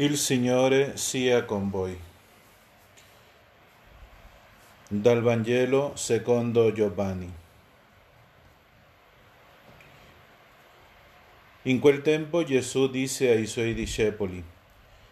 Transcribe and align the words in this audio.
Il 0.00 0.16
Signore 0.16 0.96
sia 0.96 1.44
con 1.44 1.70
voi. 1.70 1.98
Dal 4.86 5.20
Vangelo 5.22 5.90
secondo 5.96 6.70
Giovanni. 6.70 7.28
In 11.62 11.80
quel 11.80 12.02
tempo 12.02 12.44
Gesù 12.44 12.88
disse 12.88 13.28
ai 13.28 13.46
suoi 13.46 13.74
discepoli, 13.74 14.40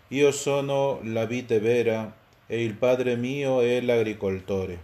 Io 0.07 0.31
sono 0.31 1.01
la 1.03 1.27
vite 1.27 1.59
vera 1.59 2.17
e 2.47 2.63
il 2.63 2.75
Padre 2.75 3.17
mio 3.17 3.63
è 3.63 3.81
l'agricoltore. 3.81 4.79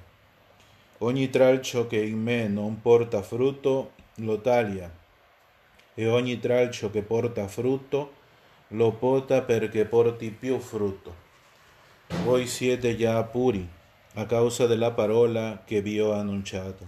Ogni 0.99 1.31
tralcio 1.31 1.87
che 1.87 2.03
in 2.03 2.21
me 2.21 2.49
non 2.49 2.81
porta 2.81 3.23
frutto 3.23 3.93
lo 4.17 4.41
taglia 4.41 4.93
e 5.95 6.09
ogni 6.09 6.41
tralcio 6.41 6.91
che 6.91 7.03
porta 7.03 7.47
frutto 7.47 8.15
lo 8.15 8.22
pota 8.99 9.43
perché 9.43 9.85
porti 9.85 10.31
più 10.31 10.59
frutto. 10.59 11.15
Voi 12.25 12.47
siete 12.47 12.97
già 12.97 13.23
puri 13.23 13.67
a 14.15 14.27
causa 14.27 14.67
della 14.67 14.93
parola 14.93 15.63
che 15.65 15.81
vi 15.81 16.01
ho 16.01 16.13
annunciato. 16.13 16.87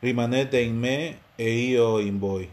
Rimanete 0.00 0.60
in 0.60 0.78
me 0.78 1.18
e 1.36 1.50
io 1.50 1.98
in 1.98 2.18
voi. 2.18 2.50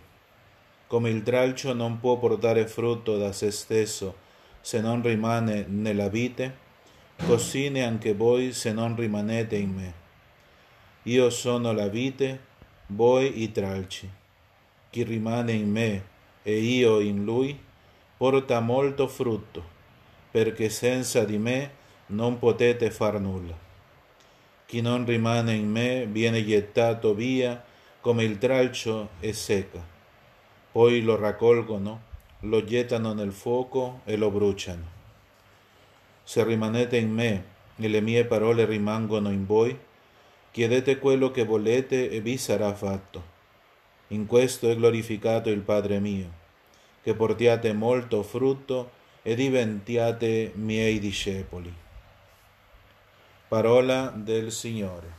Come 0.88 1.10
il 1.10 1.24
tralcio 1.24 1.74
non 1.74 2.00
può 2.00 2.18
portare 2.18 2.68
frutto 2.68 3.18
da 3.18 3.32
se 3.32 3.52
stesso 3.52 4.28
se 4.62 4.82
non 4.82 5.02
rimane 5.02 5.66
nella 5.68 6.10
vite, 6.10 6.68
così 7.26 7.70
neanche 7.70 8.14
voi 8.14 8.54
se 8.54 8.72
non 8.72 8.96
rimanete 8.96 9.56
in 9.56 9.74
me. 9.74 9.94
Io 11.04 11.30
sono 11.30 11.72
la 11.72 11.88
vite, 11.88 12.40
voi 12.88 13.42
i 13.42 13.52
tralci. 13.52 14.10
Chi 14.90 15.04
rimane 15.04 15.54
in 15.54 15.72
me 15.72 16.04
e 16.44 16.58
io 16.60 17.00
in 17.00 17.24
lui, 17.24 17.58
porta 18.20 18.60
molto 18.60 19.08
frutto, 19.08 19.64
perché 20.30 20.68
senza 20.68 21.24
di 21.24 21.38
me 21.38 21.72
non 22.08 22.38
potete 22.38 22.92
far 22.92 23.18
nulla. 23.18 23.58
Chi 24.66 24.82
non 24.82 25.06
rimane 25.06 25.54
in 25.54 25.72
me 25.72 26.06
viene 26.06 26.46
gettato 26.46 27.14
via 27.14 27.64
come 28.02 28.26
il 28.26 28.38
tralcio 28.38 29.12
e 29.22 29.32
secca. 29.32 29.82
Poi 30.70 31.02
lo 31.02 31.16
raccolgono, 31.16 32.02
lo 32.42 32.66
gettano 32.66 33.14
nel 33.14 33.32
fuoco 33.32 34.02
e 34.04 34.18
lo 34.18 34.30
bruciano. 34.30 34.86
Se 36.22 36.44
rimanete 36.44 36.98
in 36.98 37.14
me 37.14 37.44
e 37.78 37.88
le 37.88 38.02
mie 38.02 38.26
parole 38.26 38.66
rimangono 38.66 39.32
in 39.32 39.46
voi, 39.46 39.80
chiedete 40.52 41.00
quello 41.00 41.32
che 41.32 41.46
volete 41.46 42.10
e 42.10 42.20
vi 42.20 42.36
sarà 42.36 42.74
fatto. 42.74 43.24
In 44.08 44.26
questo 44.26 44.70
è 44.70 44.76
glorificato 44.76 45.50
il 45.50 45.62
Padre 45.62 46.02
mio 46.02 46.39
che 47.02 47.14
portiate 47.14 47.74
molto 47.74 48.24
frutto 48.24 48.92
e 49.22 49.36
diventiate 49.36 50.52
miei 50.56 51.00
discepoli. 51.00 51.74
Parola 53.48 54.14
del 54.16 54.52
Signore. 54.52 55.18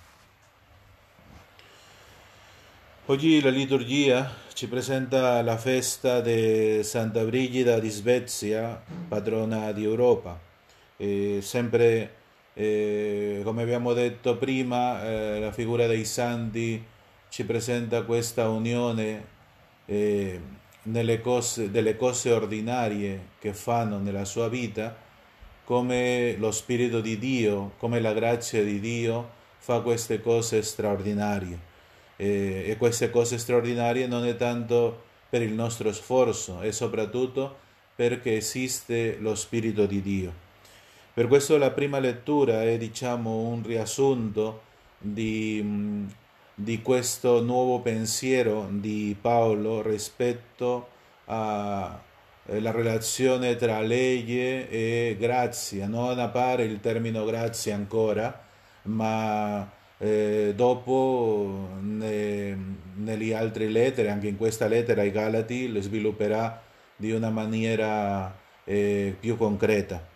Oggi 3.06 3.40
la 3.40 3.50
liturgia 3.50 4.32
ci 4.54 4.68
presenta 4.68 5.42
la 5.42 5.56
festa 5.56 6.20
di 6.20 6.80
Santa 6.84 7.24
Brigida 7.24 7.80
di 7.80 7.88
Svezia, 7.88 8.80
patrona 9.08 9.72
di 9.72 9.82
Europa. 9.82 10.38
E 10.96 11.40
sempre, 11.42 12.14
eh, 12.54 13.40
come 13.42 13.62
abbiamo 13.62 13.94
detto 13.94 14.36
prima, 14.36 15.02
eh, 15.04 15.40
la 15.40 15.50
figura 15.50 15.86
dei 15.86 16.04
santi 16.04 16.84
ci 17.30 17.44
presenta 17.44 18.02
questa 18.02 18.48
unione 18.48 19.26
eh, 19.86 20.40
nelle 20.82 21.20
cose, 21.20 21.70
delle 21.70 21.96
cose 21.96 22.32
ordinarie 22.32 23.28
che 23.38 23.52
fanno 23.52 23.98
nella 23.98 24.24
sua 24.24 24.48
vita, 24.48 24.96
come 25.64 26.36
lo 26.38 26.50
Spirito 26.50 27.00
di 27.00 27.18
Dio, 27.18 27.72
come 27.78 28.00
la 28.00 28.12
grazia 28.12 28.62
di 28.64 28.80
Dio 28.80 29.30
fa 29.58 29.80
queste 29.80 30.20
cose 30.20 30.62
straordinarie. 30.62 31.68
E, 32.16 32.64
e 32.66 32.76
queste 32.76 33.10
cose 33.10 33.38
straordinarie 33.38 34.06
non 34.06 34.26
è 34.26 34.36
tanto 34.36 35.08
per 35.28 35.42
il 35.42 35.52
nostro 35.52 35.92
sforzo, 35.92 36.60
è 36.60 36.72
soprattutto 36.72 37.58
perché 37.94 38.36
esiste 38.36 39.16
lo 39.20 39.34
Spirito 39.34 39.86
di 39.86 40.02
Dio. 40.02 40.32
Per 41.12 41.28
questo 41.28 41.58
la 41.58 41.70
prima 41.70 41.98
lettura 41.98 42.62
è 42.62 42.78
diciamo 42.78 43.30
un 43.30 43.62
riassunto 43.62 44.62
di 44.98 46.08
di 46.62 46.82
questo 46.82 47.42
nuovo 47.42 47.80
pensiero 47.80 48.68
di 48.70 49.16
Paolo 49.18 49.80
rispetto 49.80 50.88
alla 51.24 51.98
eh, 52.46 52.72
relazione 52.72 53.56
tra 53.56 53.80
legge 53.80 54.68
e 54.68 55.16
grazia. 55.18 55.86
Non 55.86 56.18
appare 56.18 56.64
il 56.64 56.80
termine 56.80 57.24
grazia 57.24 57.74
ancora, 57.74 58.46
ma 58.82 59.70
eh, 59.96 60.52
dopo 60.54 61.68
ne, 61.80 62.58
nelle 62.96 63.34
altre 63.34 63.68
lettere, 63.68 64.10
anche 64.10 64.28
in 64.28 64.36
questa 64.36 64.66
lettera 64.66 65.00
ai 65.00 65.10
Galati, 65.10 65.72
lo 65.72 65.80
svilupperà 65.80 66.62
di 66.94 67.10
una 67.12 67.30
maniera 67.30 68.36
eh, 68.64 69.16
più 69.18 69.38
concreta, 69.38 70.06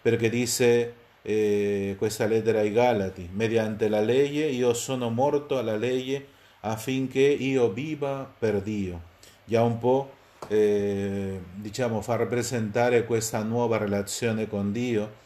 perché 0.00 0.28
dice 0.28 0.94
eh, 1.22 1.94
questa 1.98 2.26
lettera 2.26 2.60
ai 2.60 2.72
Galati, 2.72 3.28
mediante 3.32 3.88
la 3.88 4.00
legge 4.00 4.44
io 4.44 4.74
sono 4.74 5.08
morto 5.10 5.58
alla 5.58 5.76
legge 5.76 6.26
affinché 6.60 7.20
io 7.20 7.70
viva 7.70 8.30
per 8.38 8.60
Dio. 8.60 9.10
Già 9.44 9.62
un 9.62 9.78
po' 9.78 10.10
eh, 10.48 11.40
diciamo 11.54 12.00
fa 12.00 12.16
rappresentare 12.16 13.04
questa 13.04 13.42
nuova 13.42 13.76
relazione 13.76 14.48
con 14.48 14.72
Dio 14.72 15.20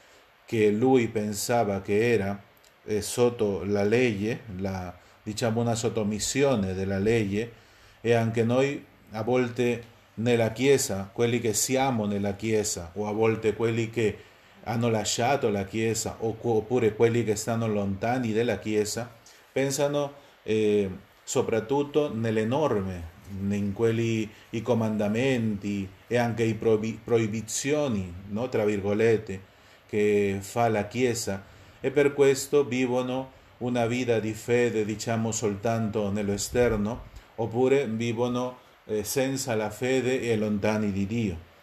che 0.45 0.71
lui 0.71 1.09
pensava 1.09 1.81
che 1.81 2.13
era 2.13 2.41
eh, 2.85 3.03
sotto 3.03 3.65
la 3.65 3.83
legge, 3.83 4.41
la, 4.59 4.95
diciamo 5.23 5.61
una 5.61 5.75
sottomissione 5.75 6.75
della 6.75 6.99
legge 6.99 7.65
e 8.01 8.13
anche 8.13 8.45
noi 8.45 8.85
a 9.11 9.23
volte 9.23 9.95
nella 10.15 10.53
Chiesa, 10.53 11.11
quelli 11.13 11.41
che 11.41 11.53
siamo 11.53 12.07
nella 12.07 12.35
Chiesa 12.35 12.93
o 12.95 13.09
a 13.09 13.13
volte 13.13 13.55
quelli 13.55 13.91
che 13.91 14.17
hanno 14.69 14.89
lasciato 14.89 15.49
la 15.49 15.65
Chiesa 15.65 16.17
oppure 16.21 16.95
quelli 16.95 17.25
che 17.25 17.37
stanno 17.37 17.67
lontani 17.67 18.33
dalla 18.33 18.59
Chiesa, 18.59 19.11
pensano 19.53 20.13
eh, 20.43 20.91
soprattutto 21.23 22.13
nelle 22.13 22.45
norme, 22.45 23.15
in 23.49 23.73
quelli 23.73 24.29
i 24.51 24.63
comandamenti 24.63 25.89
e 26.07 26.17
anche 26.17 26.43
i 26.43 26.55
proibizioni, 26.55 28.13
no, 28.29 28.49
tra 28.49 28.65
virgolette, 28.65 29.55
che 29.87 30.39
fa 30.41 30.69
la 30.69 30.87
Chiesa 30.87 31.45
e 31.81 31.91
per 31.91 32.13
questo 32.13 32.65
vivono 32.65 33.33
una 33.59 33.87
vita 33.87 34.19
di 34.19 34.33
fede, 34.33 34.85
diciamo, 34.85 35.31
soltanto 35.33 36.11
nell'esterno, 36.11 37.05
oppure 37.37 37.87
vivono 37.87 38.59
eh, 38.87 39.05
senza 39.05 39.55
la 39.55 39.71
fede 39.71 40.21
e 40.23 40.37
lontani 40.37 40.91
di 40.91 41.07
Dio. 41.07 41.55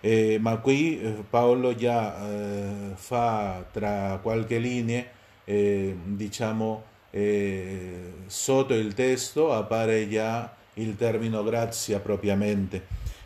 Eh, 0.00 0.38
ma 0.40 0.56
qui 0.56 0.98
eh, 1.00 1.24
Paolo 1.28 1.74
già 1.74 2.16
eh, 2.26 2.92
fa 2.94 3.64
tra 3.70 4.18
qualche 4.22 4.58
linea, 4.58 5.04
eh, 5.44 5.94
diciamo, 6.04 6.84
eh, 7.10 8.12
sotto 8.26 8.72
il 8.74 8.94
testo 8.94 9.52
appare 9.52 10.08
già 10.08 10.54
il 10.74 10.96
termine 10.96 11.42
grazia 11.44 11.98
propriamente, 11.98 12.82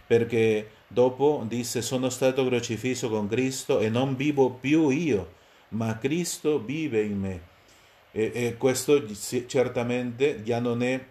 perché 0.07 0.71
dopo 0.89 1.45
dice 1.47 1.81
sono 1.83 2.09
stato 2.11 2.45
crocifisso 2.47 3.09
con 3.09 3.29
Cristo 3.29 3.79
e 3.79 3.89
non 3.89 4.17
vivo 4.17 4.51
più 4.51 4.89
io, 4.89 5.33
ma 5.71 5.97
Cristo 5.99 6.59
vive 6.61 7.03
in 7.03 7.19
me. 7.21 7.41
E, 8.11 8.31
e 8.35 8.57
questo 8.57 9.05
certamente 9.47 10.43
già 10.43 10.59
non 10.61 10.83
è 10.83 11.05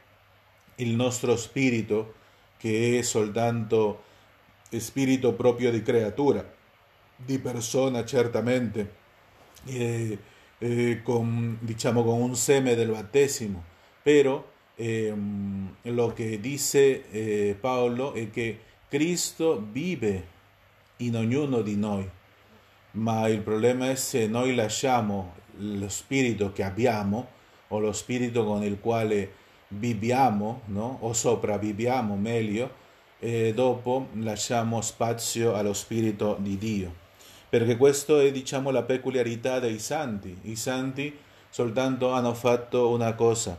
il 0.76 0.90
nostro 0.96 1.36
spirito 1.36 2.16
che 2.58 3.00
è 3.00 3.02
soltanto 3.02 4.12
spirito 4.80 5.34
proprio 5.34 5.72
di 5.72 5.82
creatura, 5.82 6.44
di 7.16 7.40
persona 7.40 8.06
certamente, 8.06 8.94
eh, 9.66 10.18
eh, 10.58 11.02
con, 11.04 11.58
diciamo 11.60 12.04
con 12.04 12.22
un 12.22 12.36
seme 12.36 12.76
del 12.76 12.90
battesimo, 12.90 13.64
però 14.02 14.46
eh, 14.76 15.14
lo 15.82 16.14
che 16.14 16.40
dice 16.40 17.10
eh, 17.10 17.56
Paolo 17.60 18.14
è 18.14 18.30
che 18.30 18.60
Cristo 18.88 19.66
vive 19.72 20.28
in 20.98 21.16
ognuno 21.16 21.62
di 21.62 21.76
noi, 21.76 22.10
ma 22.92 23.28
il 23.28 23.42
problema 23.42 23.90
è 23.90 23.96
se 23.96 24.28
noi 24.28 24.56
lasciamo 24.56 25.36
lo 25.58 25.90
spirito 25.90 26.52
che 26.52 26.64
abbiamo 26.64 27.28
o 27.70 27.80
lo 27.80 27.92
spirito 27.92 28.44
con 28.46 28.64
il 28.64 28.80
quale 28.80 29.42
viviamo 29.70 30.62
no? 30.66 30.98
o 31.02 31.14
sopravviviamo 31.14 32.16
meglio, 32.16 32.82
e 33.24 33.54
dopo 33.54 34.10
lasciamo 34.16 34.82
spazio 34.82 35.54
allo 35.54 35.72
Spirito 35.72 36.36
di 36.42 36.58
Dio. 36.58 36.94
Perché 37.48 37.78
questa 37.78 38.22
è, 38.22 38.34
diciamo, 38.34 38.70
la 38.70 38.84
peculiarità 38.84 39.60
dei 39.60 39.80
santi. 39.80 40.38
I 40.42 40.58
santi 40.58 41.18
soltanto 41.50 42.12
hanno 42.12 42.34
fatto 42.34 42.90
una 42.90 43.14
cosa, 43.14 43.58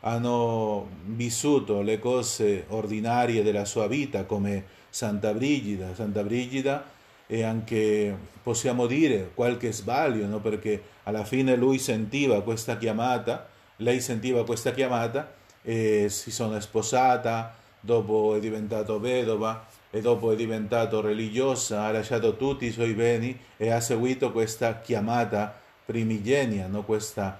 hanno 0.00 0.88
vissuto 1.04 1.82
le 1.82 1.98
cose 1.98 2.64
ordinarie 2.68 3.42
della 3.42 3.66
sua 3.66 3.86
vita, 3.86 4.24
come 4.24 4.64
Santa 4.88 5.34
Brigida. 5.34 5.94
Santa 5.94 6.22
Brigida 6.22 6.82
e 7.26 7.42
anche 7.42 8.16
possiamo 8.42 8.86
dire 8.86 9.32
qualche 9.34 9.72
sbaglio, 9.72 10.26
no? 10.26 10.40
perché 10.40 10.82
alla 11.02 11.24
fine 11.24 11.54
lui 11.54 11.78
sentiva 11.78 12.40
questa 12.40 12.78
chiamata, 12.78 13.46
lei 13.76 14.00
sentiva 14.00 14.42
questa 14.46 14.72
chiamata 14.72 15.34
e 15.60 16.06
si 16.08 16.30
sono 16.30 16.58
sposata, 16.60 17.60
dopo 17.84 18.36
è 18.36 18.40
diventato 18.40 19.00
vedova 19.00 19.66
e 19.90 20.00
dopo 20.00 20.32
è 20.32 20.36
diventato 20.36 21.00
religiosa, 21.00 21.84
ha 21.84 21.90
lasciato 21.90 22.36
tutti 22.36 22.64
i 22.64 22.70
suoi 22.70 22.92
beni 22.94 23.38
e 23.58 23.70
ha 23.70 23.80
seguito 23.80 24.32
questa 24.32 24.80
chiamata 24.80 25.60
primigenia, 25.84 26.66
no? 26.66 26.82
questa 26.84 27.38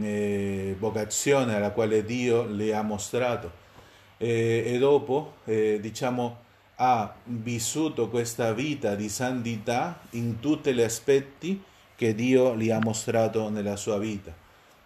eh, 0.00 0.74
vocazione 0.78 1.54
alla 1.54 1.70
quale 1.70 2.04
Dio 2.04 2.44
le 2.44 2.74
ha 2.74 2.82
mostrato. 2.82 3.60
E, 4.16 4.64
e 4.66 4.78
dopo, 4.78 5.34
eh, 5.44 5.78
diciamo, 5.80 6.38
ha 6.76 7.14
vissuto 7.24 8.08
questa 8.08 8.52
vita 8.52 8.96
di 8.96 9.08
santità 9.08 10.00
in 10.10 10.40
tutti 10.40 10.72
gli 10.72 10.82
aspetti 10.82 11.62
che 11.94 12.14
Dio 12.14 12.56
gli 12.56 12.70
ha 12.70 12.80
mostrato 12.80 13.48
nella 13.48 13.76
sua 13.76 13.98
vita. 13.98 14.34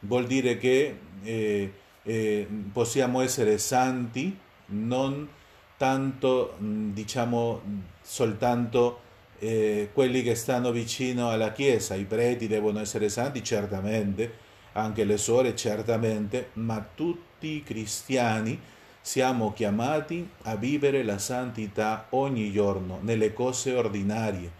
Vuol 0.00 0.26
dire 0.26 0.58
che 0.58 0.98
eh, 1.22 1.72
eh, 2.02 2.48
possiamo 2.72 3.22
essere 3.22 3.56
santi 3.56 4.38
non 4.66 5.28
tanto, 5.76 6.54
diciamo, 6.58 7.60
soltanto 8.02 9.00
eh, 9.38 9.90
quelli 9.92 10.22
che 10.22 10.34
stanno 10.34 10.70
vicino 10.70 11.30
alla 11.30 11.52
Chiesa, 11.52 11.94
i 11.94 12.04
preti 12.04 12.46
devono 12.46 12.80
essere 12.80 13.08
santi, 13.08 13.44
certamente, 13.44 14.44
anche 14.72 15.04
le 15.04 15.16
suore, 15.16 15.54
certamente, 15.54 16.50
ma 16.54 16.86
tutti 16.94 17.48
i 17.48 17.62
cristiani 17.62 18.58
siamo 19.00 19.52
chiamati 19.52 20.28
a 20.42 20.56
vivere 20.56 21.04
la 21.04 21.18
santità 21.18 22.06
ogni 22.10 22.50
giorno, 22.50 22.98
nelle 23.02 23.32
cose 23.32 23.74
ordinarie, 23.74 24.50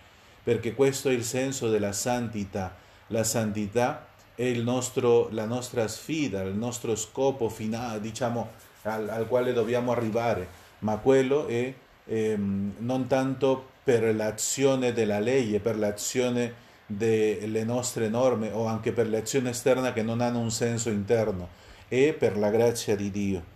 perché 0.43 0.75
questo 0.75 1.09
è 1.09 1.13
il 1.13 1.25
senso 1.25 1.69
della 1.69 1.93
santità. 1.93 2.77
La 3.09 3.25
santità 3.25 4.07
è 4.35 4.53
nostro, 4.53 5.29
la 5.33 5.47
nostra 5.47 5.89
sfida, 5.89 6.43
il 6.43 6.55
nostro 6.55 6.95
scopo 6.95 7.49
finale, 7.49 8.01
diciamo, 8.01 8.51
al, 8.87 9.09
al 9.09 9.27
quale 9.27 9.53
dobbiamo 9.53 9.93
arrivare, 9.93 10.47
ma 10.81 10.97
quello 10.97 11.47
è 11.47 11.73
ehm, 12.07 12.75
non 12.79 13.07
tanto 13.07 13.75
per 13.83 14.15
l'azione 14.15 14.93
della 14.93 15.19
legge, 15.19 15.61
per 15.61 15.77
l'azione 15.77 16.65
delle 16.87 17.65
nostre 17.65 18.09
norme 18.09 18.51
o 18.53 18.67
anche 18.67 18.93
per 18.93 19.09
l'azione 19.09 19.51
esterna 19.51 19.93
che 19.93 20.03
non 20.03 20.21
hanno 20.21 20.39
un 20.39 20.51
senso 20.51 20.89
interno, 20.89 21.49
è 21.89 22.13
per 22.13 22.37
la 22.37 22.51
grazia 22.51 22.97
di 22.97 23.11
Dio. 23.11 23.55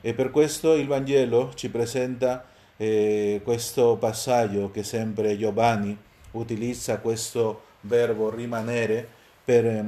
E 0.00 0.14
per 0.14 0.30
questo 0.30 0.74
il 0.74 0.86
Vangelo 0.86 1.52
ci 1.54 1.68
presenta 1.68 2.44
eh, 2.76 3.40
questo 3.44 3.96
passaggio 3.96 4.70
che 4.72 4.82
sempre 4.82 5.38
Giovanni 5.38 5.96
utilizza 6.32 6.98
questo 6.98 7.62
verbo 7.82 8.30
rimanere 8.30 9.06
per 9.44 9.84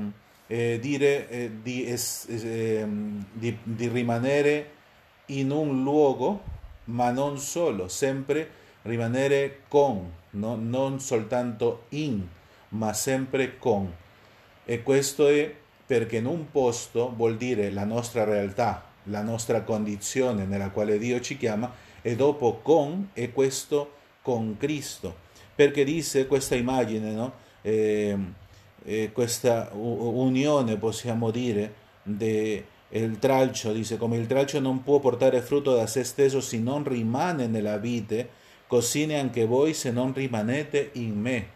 eh, 0.46 0.78
dire 0.80 1.28
eh, 1.28 1.50
di, 1.62 1.88
es, 1.88 2.26
di, 2.28 3.58
di 3.62 3.88
rimanere 3.88 4.70
in 5.26 5.50
un 5.50 5.82
luogo, 5.82 6.42
ma 6.84 7.10
non 7.10 7.38
solo, 7.38 7.88
sempre 7.88 8.62
rimanere 8.82 9.60
con, 9.68 10.10
no? 10.30 10.56
non 10.56 11.00
soltanto 11.00 11.84
in, 11.90 12.26
ma 12.70 12.92
sempre 12.92 13.58
con. 13.58 13.92
E 14.64 14.82
questo 14.82 15.28
è 15.28 15.54
perché 15.86 16.16
in 16.16 16.26
un 16.26 16.50
posto 16.50 17.12
vuol 17.14 17.36
dire 17.36 17.70
la 17.70 17.84
nostra 17.84 18.24
realtà, 18.24 18.84
la 19.04 19.22
nostra 19.22 19.62
condizione 19.62 20.44
nella 20.44 20.70
quale 20.70 20.98
Dio 20.98 21.20
ci 21.20 21.36
chiama 21.36 21.72
e 22.00 22.16
dopo 22.16 22.60
con 22.62 23.10
e 23.12 23.32
questo 23.32 23.92
con 24.22 24.56
Cristo. 24.58 25.22
Perché 25.54 25.84
dice 25.84 26.26
questa 26.26 26.54
immagine, 26.54 27.12
no? 27.12 27.32
eh, 27.62 28.16
eh, 28.84 29.10
questa 29.12 29.70
unione, 29.72 30.76
possiamo 30.76 31.30
dire, 31.30 31.72
del 33.00 33.18
tralcio, 33.18 33.72
dice 33.72 33.96
come 33.96 34.16
il 34.16 34.28
tralcio 34.28 34.60
non 34.60 34.84
può 34.84 35.00
portare 35.00 35.42
frutto 35.42 35.74
da 35.74 35.84
se 35.88 36.04
stesso 36.04 36.40
se 36.40 36.58
non 36.58 36.84
rimane 36.84 37.48
nella 37.48 37.76
vite, 37.76 38.28
così 38.68 39.04
neanche 39.04 39.46
voi 39.46 39.74
se 39.74 39.90
non 39.90 40.14
rimanete 40.14 40.90
in 40.92 41.20
me. 41.20 41.48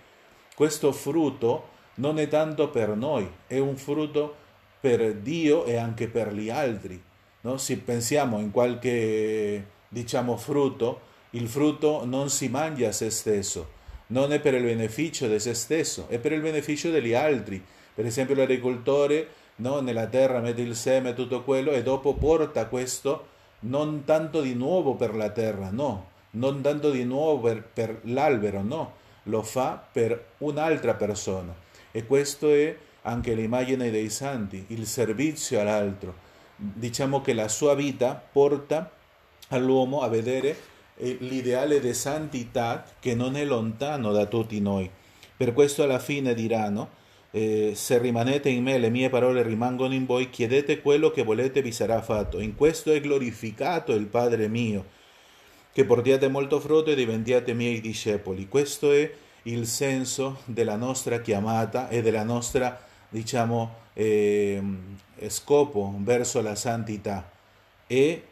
Questo 0.55 0.90
frutto 0.90 1.69
non 1.96 2.19
è 2.19 2.26
tanto 2.26 2.70
per 2.70 2.88
noi, 2.96 3.31
è 3.46 3.58
un 3.58 3.76
frutto 3.76 4.35
per 4.81 5.14
Dio 5.14 5.64
e 5.64 5.76
anche 5.76 6.08
per 6.08 6.32
gli 6.32 6.50
altri. 6.50 7.00
No? 7.43 7.56
Se 7.56 7.76
pensiamo 7.76 8.40
in 8.40 8.50
qualche 8.50 9.64
diciamo, 9.88 10.37
frutto, 10.37 11.00
il 11.31 11.46
frutto 11.46 12.05
non 12.05 12.31
si 12.31 12.49
mangia 12.49 12.88
a 12.88 12.93
se 12.93 13.11
stesso, 13.11 13.70
non 14.08 14.32
è 14.32 14.40
per 14.40 14.55
il 14.55 14.64
beneficio 14.64 15.29
di 15.29 15.38
se 15.38 15.55
stesso, 15.55 16.06
è 16.08 16.19
per 16.19 16.32
il 16.32 16.40
beneficio 16.40 16.90
degli 16.90 17.14
altri. 17.14 17.64
Per 17.94 18.06
esempio 18.06 18.35
l'agricoltore 18.35 19.38
no? 19.59 19.81
nella 19.81 20.07
terra 20.07 20.41
mette 20.41 20.63
il 20.63 20.75
seme 20.75 21.15
tutto 21.15 21.43
quello 21.43 21.71
e 21.71 21.83
dopo 21.83 22.15
porta 22.15 22.67
questo 22.67 23.37
non 23.61 24.05
tanto 24.05 24.41
di 24.41 24.55
nuovo 24.55 24.95
per 24.95 25.15
la 25.15 25.31
terra, 25.31 25.71
no, 25.71 26.11
non 26.33 26.61
tanto 26.61 26.91
di 26.91 27.05
nuovo 27.05 27.41
per, 27.41 27.63
per 27.63 28.01
l'albero, 28.05 28.63
no, 28.63 28.95
lo 29.25 29.43
fa 29.43 29.83
per 29.91 30.33
un'altra 30.39 30.95
persona. 30.95 31.55
E 31.91 32.07
questo 32.07 32.53
è 32.53 32.77
anche 33.03 33.35
l'immagine 33.35 33.91
dei 33.91 34.11
santi, 34.11 34.65
il 34.69 34.87
servizio 34.87 35.61
all'altro 35.61 36.27
diciamo 36.59 37.21
che 37.21 37.35
la 37.35 37.49
sua 37.49 37.75
vita 37.75 38.21
porta 38.33 38.91
all'uomo 39.51 40.01
a 40.01 40.09
vedere 40.09 40.57
eh, 40.97 41.17
l'ideale 41.21 41.79
di 41.79 41.95
santità 41.95 42.85
che 42.99 43.15
non 43.15 43.37
è 43.37 43.45
lontano 43.45 44.13
da 44.13 44.27
tutti 44.27 44.61
noi. 44.61 44.91
Per 45.37 45.53
questo 45.53 45.85
alla 45.85 46.01
fine 46.01 46.35
diranno, 46.35 46.97
eh, 47.38 47.75
se 47.76 47.99
rimanete 47.99 48.49
in 48.49 48.64
me, 48.64 48.79
le 48.79 48.90
mie 48.90 49.08
parole 49.08 49.43
rimangono 49.43 49.94
in 49.94 50.06
voi, 50.06 50.29
chiedete 50.29 50.81
quello 50.81 51.11
che 51.11 51.23
volete 51.23 51.62
vi 51.62 51.70
sarà 51.70 52.02
fatto. 52.02 52.40
In 52.40 52.56
questo 52.56 52.90
è 52.93 53.00
glorificato 53.00 53.93
il 53.93 54.06
Padre 54.06 54.49
mio, 54.49 54.85
che 55.73 55.85
portiate 55.85 56.26
molto 56.29 56.58
frutto 56.58 56.90
e 56.90 56.96
diventiate 56.96 57.55
miei 57.55 57.81
discepoli. 57.81 58.49
Questo 58.49 58.90
è 58.93 59.08
il 59.44 59.67
senso 59.67 60.40
della 60.46 60.75
nostra 60.75 61.20
chiamata 61.20 61.88
e 61.88 62.02
della 62.02 62.25
nostra, 62.25 62.85
diciamo, 63.08 63.87
eh, 63.94 64.61
scopo 65.29 65.94
verso 65.99 66.43
la 66.43 66.56
santità 66.56 67.31
e 67.87 68.25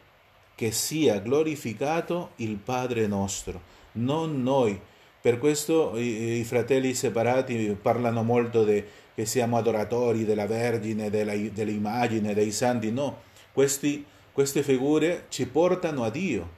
che 0.56 0.72
sia 0.72 1.18
glorificato 1.20 2.30
il 2.36 2.56
Padre 2.56 3.06
nostro, 3.06 3.60
non 3.92 4.42
noi. 4.42 4.80
Per 5.26 5.38
questo 5.38 5.96
i, 5.96 6.38
i 6.38 6.44
fratelli 6.44 6.95
separati 6.95 7.76
parlano 7.83 8.23
molto 8.23 8.62
di 8.62 8.80
che 9.12 9.26
siamo 9.26 9.56
adoratori 9.56 10.25
della 10.25 10.47
Vergine, 10.47 11.11
della, 11.11 11.35
dell'immagine, 11.35 12.33
dei 12.33 12.52
santi. 12.52 12.92
No, 12.92 13.23
Questi, 13.52 14.06
queste 14.30 14.62
figure 14.62 15.25
ci 15.28 15.49
portano 15.49 16.04
a 16.04 16.11
Dio, 16.11 16.49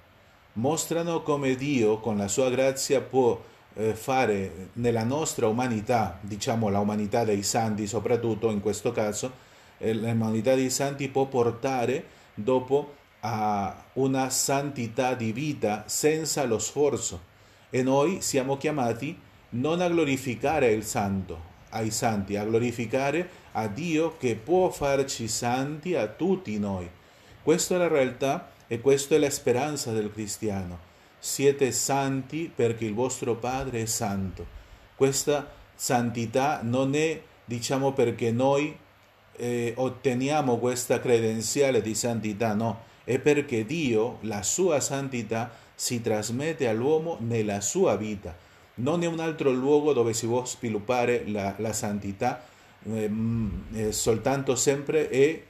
mostrano 0.54 1.22
come 1.22 1.54
Dio 1.54 1.98
con 2.00 2.18
la 2.18 2.28
sua 2.28 2.50
grazia 2.50 3.00
può 3.00 3.42
eh, 3.72 3.94
fare 3.94 4.68
nella 4.74 5.04
nostra 5.04 5.46
umanità, 5.46 6.18
diciamo 6.20 6.68
la 6.68 6.80
umanità 6.80 7.24
dei 7.24 7.44
santi 7.44 7.86
soprattutto 7.86 8.50
in 8.50 8.60
questo 8.60 8.92
caso, 8.92 9.32
eh, 9.78 9.94
l'umanità 9.94 10.54
dei 10.54 10.68
santi 10.68 11.08
può 11.08 11.24
portare 11.24 12.04
dopo 12.34 12.96
a 13.20 13.84
una 13.94 14.28
santità 14.28 15.14
di 15.14 15.32
vita 15.32 15.84
senza 15.86 16.44
lo 16.44 16.58
sforzo 16.58 17.28
e 17.70 17.82
noi 17.82 18.20
siamo 18.20 18.56
chiamati 18.56 19.18
non 19.50 19.80
a 19.80 19.88
glorificare 19.88 20.72
il 20.72 20.84
santo, 20.84 21.40
ai 21.70 21.90
santi, 21.90 22.36
a 22.36 22.44
glorificare 22.44 23.28
a 23.52 23.66
Dio 23.66 24.16
che 24.16 24.34
può 24.34 24.70
farci 24.70 25.28
santi 25.28 25.94
a 25.94 26.06
tutti 26.06 26.58
noi. 26.58 26.88
Questa 27.42 27.74
è 27.74 27.78
la 27.78 27.88
realtà 27.88 28.50
e 28.66 28.80
questa 28.80 29.14
è 29.14 29.18
la 29.18 29.30
speranza 29.30 29.92
del 29.92 30.12
cristiano 30.12 30.86
siete 31.18 31.72
santi 31.72 32.50
perché 32.54 32.84
il 32.84 32.94
vostro 32.94 33.34
Padre 33.36 33.82
è 33.82 33.86
santo. 33.86 34.46
Questa 34.94 35.50
santità 35.74 36.60
non 36.62 36.94
è, 36.94 37.20
diciamo, 37.44 37.92
perché 37.92 38.30
noi 38.30 38.76
eh, 39.36 39.72
otteniamo 39.76 40.58
questa 40.58 41.00
credenziale 41.00 41.82
di 41.82 41.94
santità, 41.94 42.54
no, 42.54 42.84
è 43.04 43.18
perché 43.18 43.64
Dio, 43.64 44.18
la 44.22 44.42
sua 44.42 44.80
santità, 44.80 45.50
si 45.78 46.02
trasmette 46.02 46.66
all'uomo 46.66 47.18
nella 47.20 47.60
sua 47.60 47.94
vita. 47.94 48.36
Non 48.74 49.04
è 49.04 49.06
un 49.06 49.20
altro 49.20 49.52
luogo 49.52 49.92
dove 49.92 50.12
si 50.12 50.26
può 50.26 50.44
sviluppare 50.44 51.22
la, 51.28 51.54
la 51.58 51.72
santità, 51.72 52.44
eh, 52.82 53.10
eh, 53.74 53.92
soltanto 53.92 54.56
sempre 54.56 55.08
è 55.08 55.42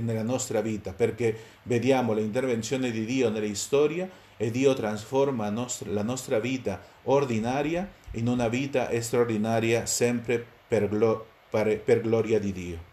nella 0.00 0.22
nostra 0.22 0.60
vita, 0.60 0.92
perché 0.92 1.36
vediamo 1.64 2.12
l'intervenzione 2.12 2.92
di 2.92 3.04
Dio 3.04 3.30
nella 3.30 3.52
storia 3.56 4.08
e 4.36 4.52
Dio 4.52 4.74
trasforma 4.74 5.52
la 5.86 6.02
nostra 6.02 6.38
vita 6.38 6.80
ordinaria 7.04 7.90
in 8.12 8.28
una 8.28 8.46
vita 8.46 8.88
straordinaria 9.00 9.86
sempre 9.86 10.44
per, 10.68 10.88
glo- 10.88 11.26
per 11.50 12.00
gloria 12.00 12.38
di 12.38 12.52
Dio. 12.52 12.87